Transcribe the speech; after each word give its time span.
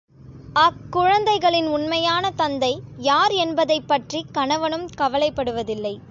அக் 0.53 0.79
குழந்தைகளின் 0.89 1.67
உண்மையான 1.67 2.31
தந்தை, 2.31 2.81
யார் 2.97 3.31
என்பதைப் 3.31 3.87
பற்றிக் 3.87 4.33
கணவனும் 4.33 4.87
கவலைப்படுவதில்லை. 4.97 5.97